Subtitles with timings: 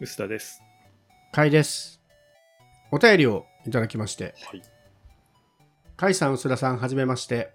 [0.00, 0.62] 臼田です。
[1.32, 2.00] かいです。
[2.92, 4.62] お便りをいただきまして、はい。
[5.96, 7.50] かいさん、薄田さん、はじめまして。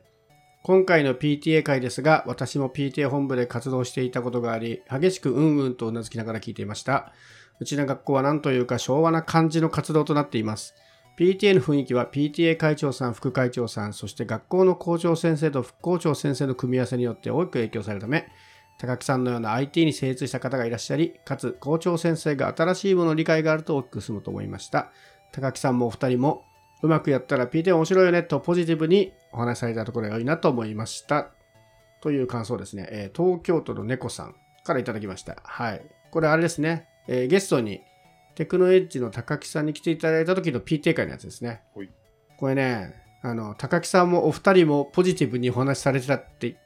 [0.63, 7.13] 今回の PTA 会ですが、私も PTA 本部で活動していたことがあり、激しくうんうんとうなずきながら聞いていました。
[7.61, 10.75] うちの学校は何というか昭和な感じの活動となっています。
[11.17, 18.27] PTA の雰囲気は PTA 会長さん、副会長さん、そして学校の校長先生と副校長先生の組み合わせによって大きく影響されるため、
[18.77, 24.91] 高木さんのような IT に精通した方がいらっしゃり、かつ校長先生が新しいものの理解があると大きく進むと思いました。
[25.31, 26.43] 高木さんもお二人も
[26.81, 31.31] うまくやったら PTA 面白いよねとポジティブにお話しされたところが良いなと思いました。
[32.01, 32.87] という感想ですね。
[32.91, 35.37] えー東京都の猫さんからいただきました。
[35.43, 35.81] はい。
[36.11, 36.87] これあれですね。
[37.07, 37.81] えーゲストに
[38.35, 41.89] テクノエッジの高木さんに来ていただいた時の PTA 会のやつですねはい。
[42.37, 46.57] これね、あの、高木さんもお二人もポジティブにお話しされてたって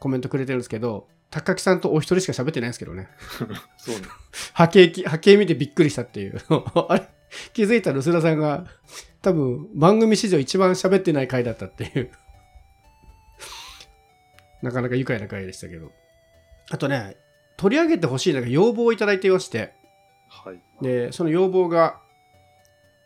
[0.00, 3.08] コメントくれてるんですけど、高木さんとお一人しか喋ってないんですけどね。
[3.78, 4.02] そうね。
[4.52, 6.38] 波形き、波形見てびっくりしたっていう。
[6.88, 7.08] あれ？
[7.54, 8.66] 気づいたら薄田さんが
[9.22, 12.10] 多分番組史上一番喋ってない回だったっていう。
[14.60, 15.90] なかなか愉快な回でしたけど。
[16.70, 17.16] あとね、
[17.56, 19.72] 取り上げてほしいのが要望をいただいていまして、
[20.28, 20.60] はい。
[20.82, 21.98] で、その要望が、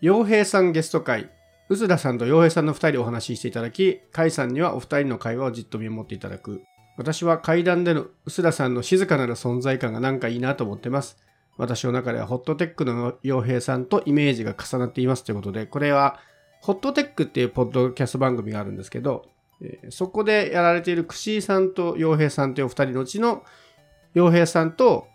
[0.01, 1.31] 洋平さんゲスト会、
[1.69, 6.65] うずらさんと洋平さんの二人お話ししていただき、甲斐さんにはお二人の会話をじっと見守っていただく。
[6.97, 11.19] 私は階段でのうすらさんの静かなる存在感がなんかいいなと思ってます。
[11.59, 16.19] 私の中ではホットテックの洋平さんとイメージが重なっていますということで、これは
[16.61, 19.27] ホットテックっていうポッドキャスト番組があるんですけど、
[19.63, 23.43] えーそこでやられているくしーさんと洋平さんというお二人のうちの
[24.15, 25.07] 洋平さんと、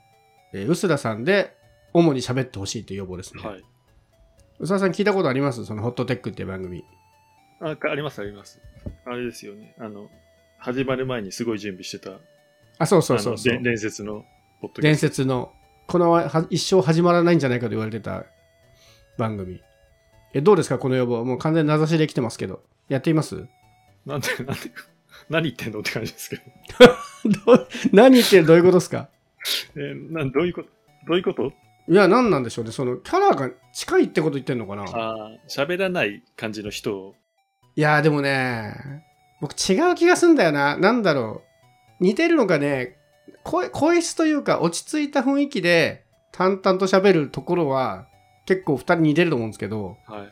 [0.53, 1.55] えー、うすらさんで
[1.93, 3.43] 主に喋ってほしいという要望ですね。
[3.43, 3.63] はい。
[4.59, 5.65] うささん聞いたことあります？
[5.65, 6.83] そのホットテックっていう番組。
[7.59, 8.59] あ、かあります、あります。
[9.05, 9.75] あれですよね。
[9.79, 10.09] あの、
[10.61, 12.11] 始まる前にすごい準備してた、
[12.77, 14.25] あ、そうそうそうそう伝説の
[14.61, 15.07] ポッドキャ伝スト。
[15.07, 15.51] 説の、
[15.87, 18.25] このは一生始まらないんじゃないかと言われてた
[19.17, 19.61] 番組。
[20.33, 21.25] え、どうですかこの要望。
[21.25, 22.63] もう完全に名指しで来てますけど。
[22.87, 23.47] やっています？
[24.05, 24.61] なんで、 なんで、
[25.29, 26.41] 何言ってんのって感じですけど。
[27.55, 29.09] どう何言ってるどういうことですか？
[29.75, 30.69] えーなんどういうこと？
[31.07, 31.51] どういうこと？
[31.89, 32.71] いや、何なんでしょうね。
[32.71, 34.83] その、キャラが近いってこと言ってんのかな？
[34.83, 37.15] ああ、喋らない感じの人を、
[37.75, 39.03] いや、でもね、
[39.41, 40.77] 僕違う気がすんだよな。
[40.77, 41.41] なんだろ
[41.99, 42.03] う。
[42.03, 42.97] 似てるのがね、
[43.43, 48.07] 声、声質というか落ち着いた雰囲気で淡々と喋るところは
[48.45, 50.29] 結構二人似てると思うんですけど、はい。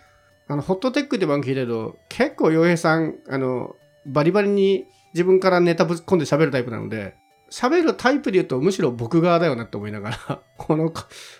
[0.48, 3.76] あの、ホットテックって番組聞いてると、結構洋平さん、あの、
[4.06, 7.16] バリバリに自分からネタぶっ込んで喋るタイプなので、
[7.52, 10.94] 喋るタイプで言うとむしろ僕側だよなって思いながら、 この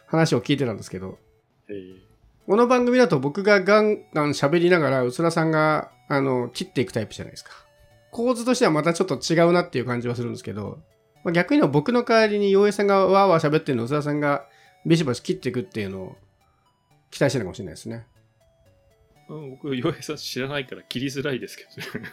[0.08, 1.18] 話を聞いてたんですけど、
[1.70, 2.10] えー
[2.50, 7.52] この番組だと僕がガンガン喋りながら、うつらさんが、あの、切っていくタイプじゃないですか。
[8.12, 10.80] 構図としてはまたちょっと違うなっていう感じはするんですけど、
[11.24, 14.48] まあ、逆に僕の代わりに洋平さんがわーわー喋ってるのをうつらさんが
[14.86, 16.18] ビシバシ切っていくっていうのを
[17.12, 18.08] 期待してるかもしれないですね。
[19.30, 22.10] うん、僕、洋平さん知らないから切りづらいですけどね。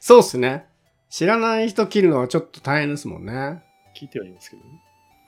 [0.00, 0.66] そうっすね。
[1.08, 3.62] 知らない人切るのはちょっと大変ですもんね。
[3.96, 4.68] 聞いてはいますけどね。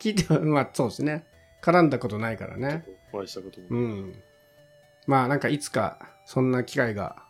[0.01, 1.25] 聞いては、まあそうですね。
[1.63, 2.85] 絡んだことないからね。
[3.13, 3.67] とお会いしたことも。
[3.71, 4.15] うん。
[5.07, 7.23] まあなんかいつかそんな機会が。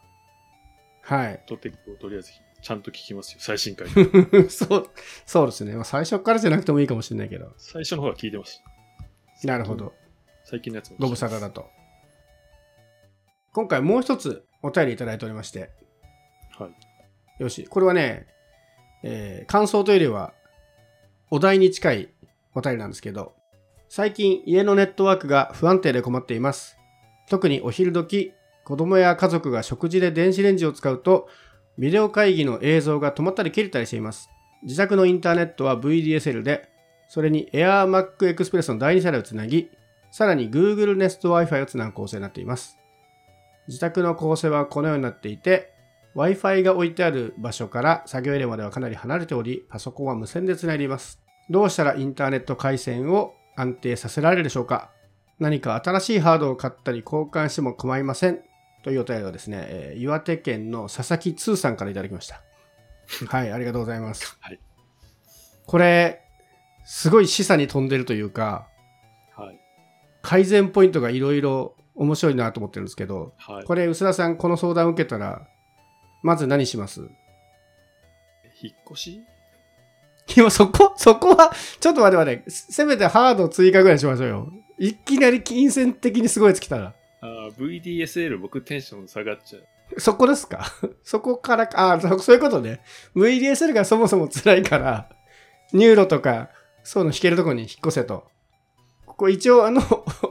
[1.03, 1.43] はい。
[1.47, 2.33] トテックをとりあえず
[2.63, 3.87] ちゃんと聞きますよ、最新回。
[4.51, 4.91] そう、
[5.25, 5.75] そうですね。
[5.75, 7.53] まあ最初からじゃなくてもいいかもしれないけど。
[7.59, 8.61] 最初の方は聞いてまし
[9.43, 9.47] た。
[9.47, 9.95] なるほど。
[10.45, 10.97] 最近のやつも。
[10.99, 11.71] ご無沙汰だと。
[13.53, 15.71] 今回もう一つお便りいただいておりまして。
[16.59, 17.43] はい。
[17.43, 17.67] よし。
[17.67, 18.27] これはね、
[19.03, 20.35] えー感想というよりは、
[21.31, 22.09] お題に近い
[22.55, 23.35] お便りなんですけど、
[23.89, 26.77] 最近家のネットワークが不安定で困っています。
[27.29, 28.33] 特にお昼時、
[28.65, 31.29] 子供や家族が食事で電子レンジを使うと、
[31.79, 34.31] ビデオ会議の映像が止まったり切れたりしています。
[34.63, 36.69] 自宅のインターネットは VDSL で、
[37.09, 39.71] それに AirMac Express の第2世代をつなぎ、
[40.11, 42.79] さらに Google Nest Wi-Fi をつなぐ構成になっています。
[43.69, 45.73] 自宅の構成はこのようになっていて、
[46.15, 51.21] Wi-Fi が置いてある場所から作業エリアまではかなり離れており、パソコンは無線でつないでいます。
[51.51, 54.91] どうしたらインターネット回線を安定させられるでしょうか？
[55.39, 58.41] 何か新しいハードを買ったり交換しても構いません。
[58.83, 62.41] というお便りをですね、えー岩手県の佐々木通さんからいただきました。
[63.29, 64.37] はい、ありがとうございます。
[64.41, 64.61] はい。
[65.67, 66.23] これ、
[66.85, 68.69] すごい示唆に富んでるというか、
[69.37, 69.61] はい。
[70.23, 73.65] 改善ポイントがいろいろ面白いなと思ってるんですけど、はい。
[73.65, 75.49] これ、薄田さん、この相談を受けたら、
[76.23, 77.01] まず何します？
[78.63, 79.21] 引っ越し？
[80.37, 84.53] 今そこ、そこは、ちょっと待って待って、せせめてハード追加ぐらいにしましょうよ。
[84.79, 86.95] いきなり金銭的にすごいやつ来たら。
[87.23, 90.01] あー VDSL 僕テンション下がっちゃう。
[90.01, 90.67] そこですか？
[91.03, 92.81] そこからか、あそそういうことね。
[93.15, 95.09] VDSL がそもそも辛いから、
[95.73, 96.51] ニューロとか、
[96.83, 98.29] そういうの引けるとこに引っ越せと。
[99.07, 99.81] ここ一応あの、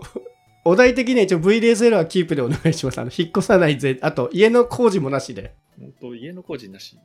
[0.65, 2.99] お題的には一応 VDSL はキープでお願いします。
[2.99, 3.97] あの、引っ越さないで。
[4.01, 5.53] あと、家の工事もなしで。
[5.79, 6.97] 本当家の工事なし。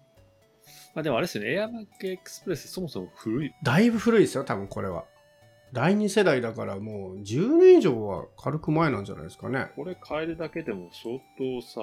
[0.95, 3.53] まあでもあれですよね、 AirMac Express そもそも古い。
[3.63, 5.05] だいぶ古いですよ、多分これは。
[5.73, 9.71] 第2世代だからもう10年以上は軽く前なんじゃないですかね。
[9.77, 11.81] これ変えるだけでも相当さ、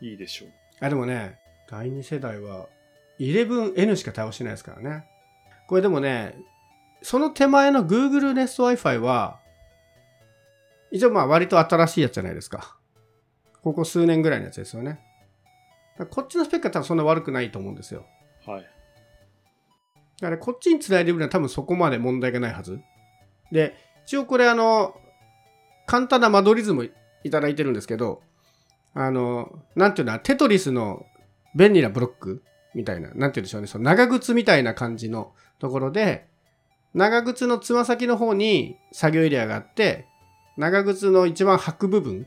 [0.00, 0.48] いいでしょう。
[0.80, 1.38] あ、でもね、
[1.70, 2.66] 第2世代は
[3.18, 5.06] 11N しか対応してないですからね。
[5.66, 6.36] これでもね、
[7.02, 9.40] その手前の Google Nest Wi-Fi は、
[10.90, 12.76] 一応まあ割と新しいやつじゃないですか。
[13.62, 15.00] ここ数年ぐらいのやつですよね。
[16.10, 18.04] こっちのスペックは多分そんな悪くないと思うんですよ。
[18.46, 18.62] はい。
[20.20, 22.80] だからこっちに繋いでるのは多分そこまで問題がないはず。
[23.54, 24.94] で、一応これあの、
[25.86, 26.90] 簡単な間取り図もい
[27.30, 28.20] ただいてるんですけど、
[28.94, 31.06] あの、なんていうの、テトリスの
[31.54, 32.42] 便利なブロック
[32.74, 36.26] みたいな、なんていうんでしょうね、その長靴みたいな感じのところで、
[36.94, 40.06] 長靴のつま先の方に作業エリアがあって、
[40.56, 42.26] 長靴の一番履く部分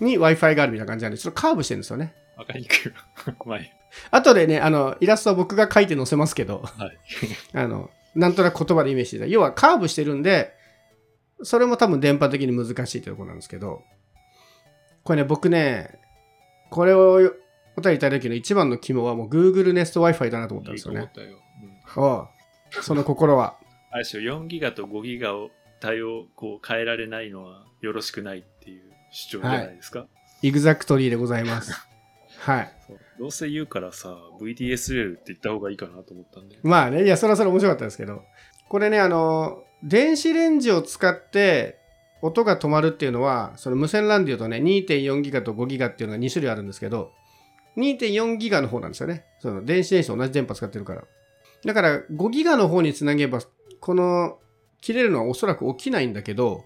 [0.00, 2.14] に Wi-Fi があるみたいな感じなんで、ちょっとカーブしてるんですよね。
[2.38, 2.92] わかりにくい。
[3.44, 3.70] 前。
[4.10, 6.98] 後でね、あの、イラストは僕が描いて載せますけど、はい。
[7.52, 9.26] あの、なんとなく言葉でイメージしてた。
[9.26, 10.54] 要はカーブしてるんで、
[11.42, 13.82] それも多分電波的に難しいというところなんですけど、
[15.02, 15.98] これね、僕ね、
[16.70, 17.20] これを
[17.76, 21.00] お便りいただきの一番の肝はもう Google Nest Wi-Fi だなと思ったんですよね。
[21.00, 21.38] いいと思ったよ。
[21.96, 22.28] うんおう
[22.82, 23.56] その心は。
[23.90, 25.50] あれですよ、4ギガと5ギガを
[25.80, 28.82] 対応こう変えられないのはよろしくないっていう
[29.12, 30.06] 主張じゃないですか？
[30.42, 31.72] エグザクトリーでございます。
[32.44, 32.72] はい。
[33.18, 36.58] どうせ言うからさ、VDSL って言った方がいいかなと思ったんで。
[36.62, 38.22] まあね、いや、それはそれ面白かったですけど、
[38.68, 41.78] これね、あの、電子レンジを使って
[42.20, 47.12] 音が止まるっていうのは、その無線 LAN で言うとね、2.4ギガと5ギガっていうのが2種類あるんですけど、
[47.76, 49.24] 2.4ギガの方なんですよね。
[49.40, 51.04] その電子電子と同じ電波使ってるから。
[51.64, 53.40] だから5ギガの方につなげば、
[53.80, 54.38] この
[54.80, 56.64] 切れるのはおそらく起きないんだけど、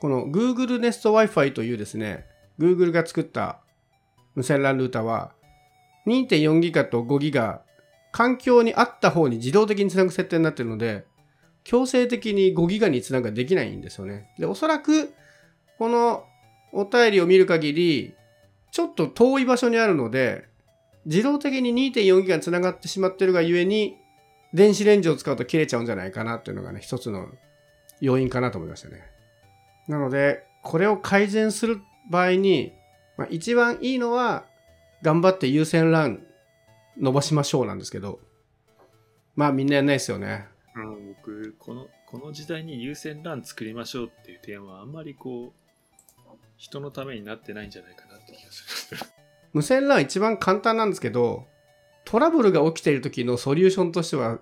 [0.00, 2.26] この Google Nest Wi-Fi というですね、
[2.58, 3.60] Google が作った
[4.36, 5.32] 無線 LAN ルーターは、
[6.06, 7.62] 2.4ギガと5ギガ、
[8.12, 11.04] 環境に合った方に自動的につなぐ設定になってるので、
[11.64, 14.30] 強制的に5ギガにつなぐができないんですよね。
[14.38, 15.12] で、おそらく、
[15.78, 16.24] この
[16.72, 18.14] お便りを見る限り、
[18.70, 20.44] ちょっと遠い場所にあるので、
[21.06, 23.96] 自動的に2.4ギガにつながってしまってるがゆえに、
[24.52, 27.28] 電子レンジを使うと切れちゃうんじゃないかなっていうのがね、一つの
[28.00, 29.02] 要因かなと思いましたね。
[29.88, 31.80] なので、これを改善する
[32.10, 32.72] 場合に、
[33.16, 34.44] まあ、一番いいのは、
[35.02, 36.20] 頑張って優先 LAN
[36.98, 38.20] 伸ばしましょうなんですけど、
[39.34, 40.46] まあみんなやんないですよね。
[40.74, 45.66] うん、僕、この、この時代に優先 LAN 作りましょうっていう提案はあんまりこう、
[46.56, 49.00] 人のためになってないんじゃないかなって気がする。
[49.52, 51.46] 無線 LAN 一番簡単なんですけど、
[52.04, 54.38] トラブルが起きている時のソリューションとしては、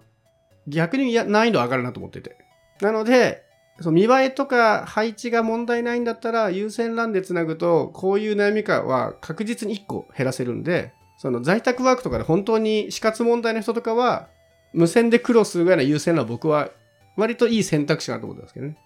[0.67, 2.37] 逆にや難易度上がるなと思ってて。
[2.81, 3.45] なので、
[3.81, 14.29] その見栄えとか配置が問題ないんだったら、優先 LAN でつなぐと、こういう悩みかは確実に1個減らせるんで、その在宅ワークとかで本当に死活問題の人とかは、
[14.73, 16.71] 無線で苦労するぐらいの優先欄は僕は
[17.17, 18.77] 割といい選択肢かなと思ってますけどね。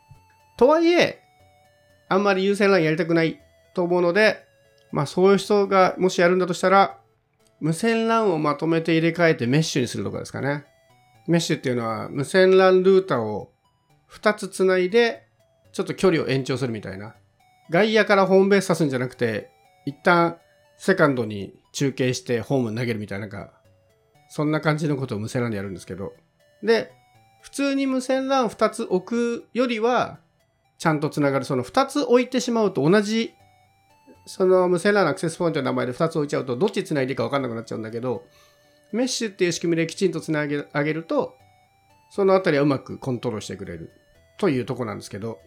[0.56, 1.23] とはいえ、
[2.08, 3.40] あんまり優先 LAN やりたくない
[3.75, 4.44] と思うので、
[4.90, 6.99] まあそういう人がもしやるんだとしたら、
[7.61, 10.64] 無線 LAN をまとめて入れ替えてメッシュにするとかですかね。
[11.26, 13.50] メッシュっていうのは無線 LAN ルーターを
[14.10, 15.26] 2つつないで、
[15.73, 17.14] ちょっと距離を延長するみたいな。
[17.71, 19.50] 外野からホームベース刺すんじゃなくて、
[19.85, 20.38] 一旦
[20.76, 23.52] セカンドに中継してホームに投げるみたいな、なんか、
[24.30, 26.12] そんな感じのことを無線 LAN でやるんですけど。
[26.62, 26.92] で、
[27.40, 30.18] 普通に無線 LAN2 つ置くよりは、
[30.78, 31.44] ちゃんとつながる。
[31.44, 33.35] その2つ置いてしまうと同じ
[34.28, 38.26] その無線 LAN のアクセスポイントの名前で2つ置いちゃうと、どっち繋いでいいか分かんなくなっちゃうんだけど、
[38.92, 41.35] メッシュっていう仕組みできちんと繋げ上げると、
[42.11, 43.90] そのあたりはうまくコントロールしてくれる
[44.38, 45.38] というとこなんですけど、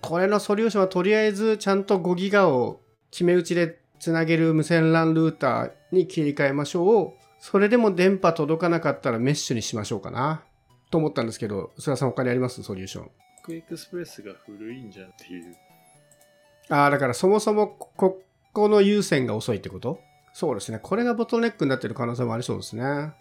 [0.00, 7.22] これのソリューションはとりあえずちゃんと5ギガを決め打ちで繋げる無線 LAN ルーターに切り替えましょう。
[7.40, 10.42] それでも電波届かなかったらメッシュにしましょうかな。
[10.90, 12.62] と思ったんですけど、菅さん他にあります？
[12.62, 13.10] ソリューション。
[13.44, 15.54] クエクスプレスが古いんじゃんっていう。
[16.70, 18.22] ああ、だからそもそもここ
[18.52, 20.00] この優先が遅いってこと？
[20.32, 20.80] そうですね。
[20.82, 23.12] これがボトルネックになってる可能性もありそうですね。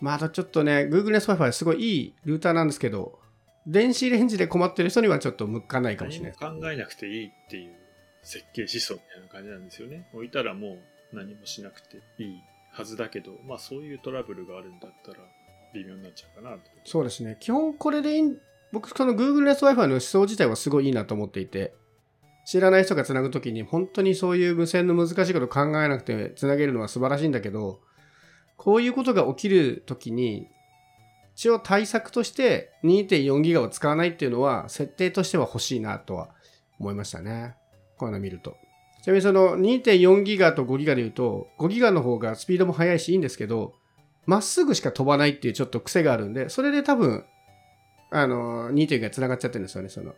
[0.00, 3.18] まあ、あとちょっとね、Google Nest Wi-Fi すごいいいルーターなんですけど、
[3.66, 6.34] 電子レンジで困ってる人にはちょっと向かないかもしれない。
[6.40, 7.74] 何も考えなくていいっていう
[8.22, 10.08] 設計思想みたいな感じなんですよね。
[10.12, 10.78] 置いたらも
[11.12, 12.42] う何もしなくていい
[12.72, 15.18] はずだけど、まあそういうトラブルがあるんだったら
[15.74, 16.70] 微妙になっちゃうかなって。
[16.84, 17.36] そうですね。
[17.40, 18.38] 基本これでいい、
[18.72, 21.74] 僕その Google Nest Wi-Fi の思想自体はすごいいいなと思っていて、
[22.46, 27.80] 知らない人がつなぐときに本当にそういう無線の難しいこと考えなくてつなげるのは素晴らしいんだけど、
[28.56, 30.48] こういうことが起きるときに、
[31.36, 36.30] 一応対策として2.4ギガを使わないっていうのは設定としては欲しいなとは
[36.80, 37.56] 思いましたね。
[37.98, 38.56] こういうの見ると。
[39.02, 43.74] ちなみにその2.4ギガと5ギガで言うと、5ギガの方がスピードも速いしいいんですけど、
[44.24, 47.26] まっすぐしか飛ばないっていうちょっと癖があるんで、それで多分、
[48.10, 50.14] あの、2.4ギガ繋がっちゃってるんですよね、その。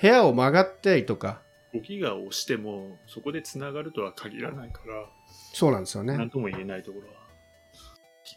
[0.00, 1.40] 部屋を曲がったりとか、
[1.72, 5.06] 5ギガを押しても、そこで繋がるとは限らないから、
[5.54, 6.16] そうなんですよね。
[6.18, 7.21] なんとも言えないところは、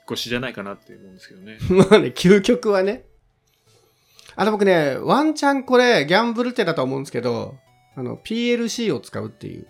[0.09, 1.57] 越しじゃないかなって思うんですけどね。
[1.69, 3.05] まあね、究極はね。
[4.35, 7.55] あと僕ね、ワンチャンこれ、ギャンブル手だと思うんですけど、
[7.95, 9.67] あの、PLC を使うっていう。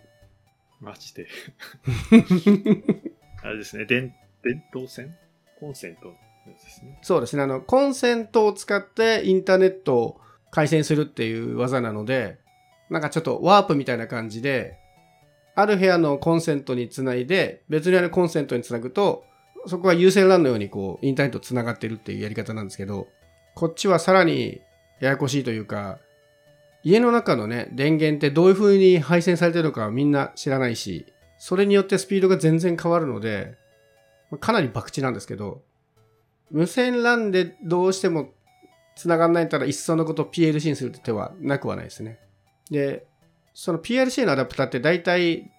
[0.82, 1.28] マジで。
[3.44, 4.14] あれですね、電、
[4.44, 5.16] 電導線？
[5.60, 6.14] コンセント
[6.46, 7.00] ですね。
[7.02, 7.44] そうですね。
[7.44, 12.40] あの、コンセントを使ってインターネットを回線するっていう技なので、
[12.90, 14.78] なんかちょっとワープみたいな感じで、
[15.56, 19.26] ある部屋のコンセントにつないで、別の部屋のコンセントにつなぐと、
[19.68, 23.08] そこは有線 LAN のようにこう、インターネットつながってるっていうやり方なんですけど、
[23.56, 24.62] こっちはさらに
[25.00, 26.00] ややこしいというか、
[26.84, 31.06] 家の中のね、電源ってどういう風に配線されてるのかはみんな知らないし、
[31.38, 33.56] それによってスピードが全然変わるので、
[34.40, 35.62] かなり博打なんですけど、
[36.52, 38.30] 無線 LAN でどうしても
[38.96, 42.20] 繋がんないったらいっそのこと PLC にするって手はなくはないですね。
[42.70, 43.06] で、
[43.54, 45.52] その PLC のアダプターって大体、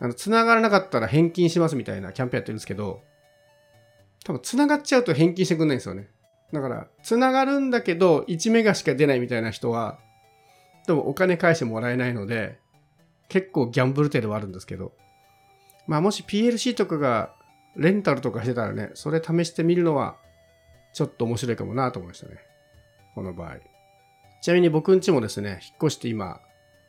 [0.00, 3.00] あの、繋がらなかったら返金しますみたいなキャンペーンやってるんですけど、
[4.24, 6.08] 多分繋がっちゃうと返金してくんないんですよね。
[6.52, 9.98] だから、繋がるんだけど1メガしか出ないみたいな人は、
[10.86, 12.58] でもお金返してもらえないので、
[13.28, 14.92] 結構ギャンブル手ではあるんですけど、
[15.86, 17.34] まあもし PLC とかが
[17.76, 20.16] レンタルとかしてたらね、それ試してみるのは、
[20.92, 22.36] ちょっと面白いかもなと思いましたね。
[23.14, 23.56] この場合。
[24.42, 26.40] ちなみに僕ん家もですね、引っ越して今、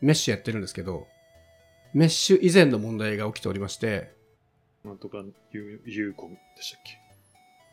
[0.02, 1.08] メッシュやってるんですけど、
[1.94, 4.12] メッシュ以前の問題が起きておりまして、
[4.84, 5.20] なんとか
[5.52, 7.03] ユーユーコンでしたっけ？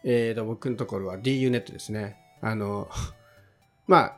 [0.05, 2.17] えーと、僕のところは DU ネットですね。
[2.41, 2.89] あの、
[3.87, 4.17] まあ、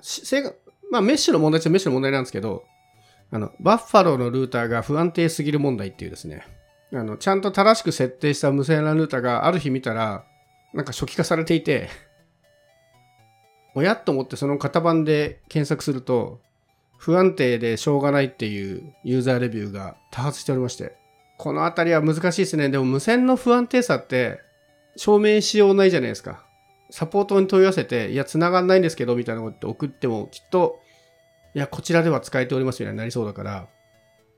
[0.91, 2.65] まあ、メッシュの問題っちゃメッシュの問題なんですけど、
[3.31, 6.47] あの、バッファローのルーターが不安定すぎる問題っていうですね、
[6.93, 10.25] あの、ちゃんと正しく設定した無線 LAN ルーターがある日見たら、
[10.75, 11.89] なんか初期化されていて、
[13.75, 16.41] おやっと思ってその型番で検索すると、
[16.99, 20.95] 不安定でしょうがないっていうユーザーレビューが多発しておりまして、
[21.39, 22.69] このあたりは難しいですね。
[22.69, 24.41] でも無線の不安定さって
[24.97, 26.45] 証明しようないじゃないですか。
[26.91, 30.81] サポートに問い合わせて、いや、繋がんないんですけど、みたいなことって送っても、きっと、
[31.55, 33.69] いや、こちらでは使えておりますみたいになりそうだから、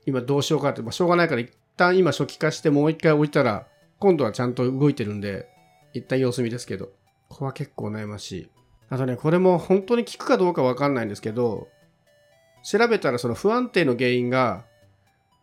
[0.05, 3.67] 今どうしようかって、まあ、しょうがないから、一旦今初期化してもう一回置いたら、
[3.99, 5.49] 今度はちゃんと動いてるんで、
[5.93, 6.87] 一旦様子見ですけど、
[7.29, 8.49] ここは結構悩ましい。
[8.89, 11.67] あとね、これも本当に効くかどうかわかんないんですけど、
[12.63, 14.65] 調べたらその不安定の原因が、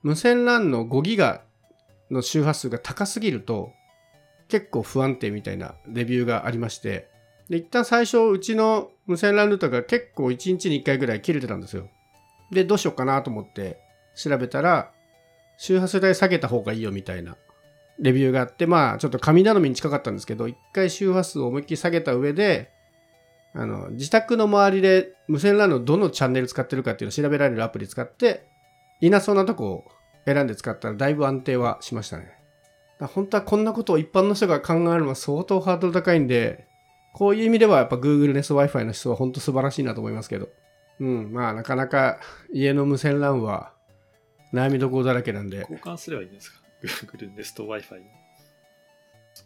[0.02, 1.42] 無線 LAN の5ギガ
[2.10, 3.72] の周波数が高すぎると、
[4.52, 7.08] 結構不安定みたいなレビューがありまして、
[7.48, 11.88] で、一旦最初、うちの無線 LAN ルーターが結構1日に1回ぐらい切れてたんですよ。
[12.50, 13.78] で、どうしようかなと思って
[14.14, 14.92] 調べたら、
[15.56, 17.38] 周波数帯下げた方がいいよみたいな
[17.98, 22.70] レビューがあって、まあ、ちょっと神頼みに近かったんですけど、一回周波数を思いっきり下げた上で、
[23.54, 28.46] あの、自宅の周りで無線 LAN のどのチャンネル使ってるかっていうのを調べられるアプリ使って、
[29.00, 29.84] いなそうなとこを
[30.26, 32.41] 選んで使ったらだいぶ安定はしましたね。
[33.06, 36.66] 本当はこんなことを一般の人が考えるのは相当ハードル高いんで、
[37.12, 40.48] こういう意味ではやっぱ Google Nest Wi-Fi の思想は本当素晴らしいなと思いますけど。
[41.00, 42.20] うん、まあなかなか
[42.52, 43.72] 家の無線 LAN は
[44.52, 48.04] 悩みどころだらけなんで、交換すればいいんですか ?Google Nest Wi-Fi に。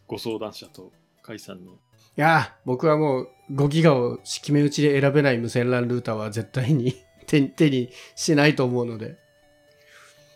[0.06, 0.92] ご相談者と
[1.24, 1.72] 甲斐さんの。
[1.72, 1.76] い
[2.16, 6.94] やー、僕はもう5ギガを決め打ちで選べない無線 LAN ルーターは絶対に
[7.26, 9.16] 手に手にしないと思うので。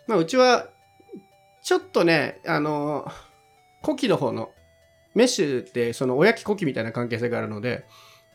[0.06, 0.68] まあうちは、
[1.70, 3.06] ちょっとね、あの、
[3.84, 4.50] 古希の方の、
[5.14, 7.86] メッシュってその親機古希みたいな関係性があるので、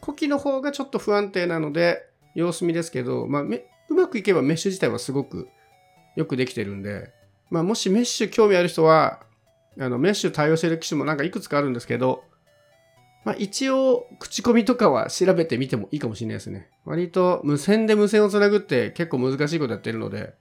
[0.02, 5.50] 古希の方がちょっと不安定なので、様子見ですけど、まあうまくいけばメッシュ自体はすごく
[6.16, 7.12] よくできてるんで、
[7.50, 9.20] まあもしメッシュ興味ある人は、
[9.78, 12.24] あのメッシュ対応してる機種もなんかいくつかあるんですけど、
[13.26, 16.70] まあ、一応、口コミとかは調べてみてもいいかもしれないですね。
[16.86, 20.36] 割と無線で無線をつなぐって結構難しいことやってるので、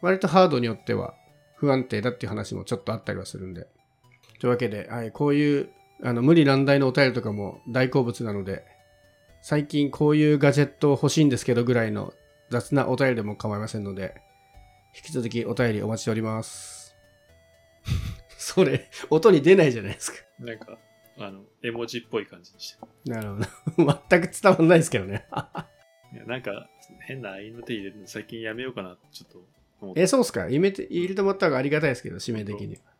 [0.00, 1.14] 割とハードによっては
[1.62, 3.68] 不安定だっていう話もちょっとあったりはするんで。
[4.40, 5.70] というわけで、はい、こういう
[6.02, 8.64] あの無理難題のお便りとかも大好物なので、
[9.42, 12.12] 最近こういうガジェット欲しいんですけどぐらいの
[12.50, 14.20] 雑なお便りでも構いませんので、
[14.96, 16.96] 引き続きお便りお待ちしております。
[18.36, 20.18] それ、音に出ないじゃないですか。
[20.40, 20.76] なんか、
[21.16, 23.08] あの、絵文字っぽい感じにして。
[23.08, 23.34] なる
[23.76, 24.02] ほど。
[24.10, 25.26] 全く伝わんないですけどね。
[26.12, 26.68] いやなんか、
[27.06, 29.52] 変な合いの手入れるの最近やめようかな、ちょっと。
[29.96, 30.48] え、そうっすか？
[30.48, 30.60] 入
[31.08, 32.91] れてもらった方がありがたいですけど、指名的には。